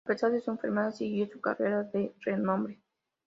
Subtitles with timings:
[0.03, 2.81] A pesar de su enfermedad, siguió una carrera de renombre.